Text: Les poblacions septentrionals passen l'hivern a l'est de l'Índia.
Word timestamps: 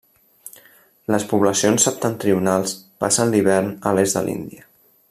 Les 1.15 1.25
poblacions 1.33 1.85
septentrionals 1.89 2.75
passen 3.05 3.35
l'hivern 3.35 3.73
a 3.93 3.97
l'est 3.99 4.19
de 4.21 4.27
l'Índia. 4.31 4.69